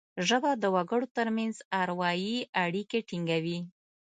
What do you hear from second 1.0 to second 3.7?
ترمنځ اروايي اړیکي ټینګوي